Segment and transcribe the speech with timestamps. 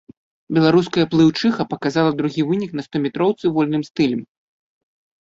[0.57, 4.21] Беларуская плыўчыха паказала другі вынік на стометроўцы вольным стылем.